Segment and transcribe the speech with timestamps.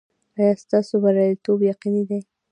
[0.37, 2.19] ایا ستاسو بریالیتوب یقیني دی؟